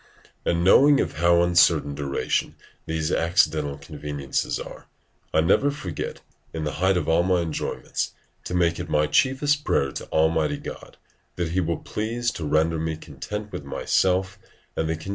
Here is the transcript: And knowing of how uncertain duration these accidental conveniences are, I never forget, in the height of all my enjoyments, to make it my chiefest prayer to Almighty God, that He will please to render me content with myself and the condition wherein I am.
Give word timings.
And 0.45 0.63
knowing 0.63 0.99
of 0.99 1.17
how 1.17 1.43
uncertain 1.43 1.93
duration 1.93 2.55
these 2.87 3.11
accidental 3.11 3.77
conveniences 3.77 4.57
are, 4.59 4.87
I 5.31 5.41
never 5.41 5.69
forget, 5.69 6.21
in 6.55 6.63
the 6.63 6.71
height 6.81 6.97
of 6.97 7.07
all 7.07 7.21
my 7.21 7.41
enjoyments, 7.41 8.13
to 8.45 8.55
make 8.55 8.79
it 8.79 8.89
my 8.89 9.05
chiefest 9.05 9.63
prayer 9.63 9.91
to 9.91 10.05
Almighty 10.07 10.57
God, 10.57 10.97
that 11.35 11.49
He 11.49 11.59
will 11.59 11.77
please 11.77 12.31
to 12.31 12.45
render 12.47 12.79
me 12.79 12.97
content 12.97 13.51
with 13.51 13.63
myself 13.63 14.39
and 14.75 14.89
the 14.89 14.93
condition 14.93 14.97
wherein 14.97 14.99
I 14.99 15.03
am. 15.03 15.09